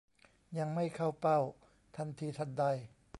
[0.57, 1.39] ยังไม่เข้าเป้า
[1.97, 2.63] ทันทีทันใด